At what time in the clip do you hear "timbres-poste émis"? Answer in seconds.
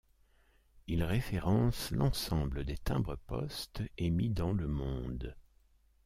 2.75-4.31